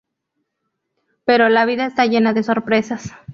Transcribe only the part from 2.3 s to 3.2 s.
de sorpresas…